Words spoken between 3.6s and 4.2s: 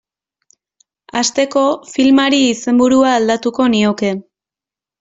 nioke.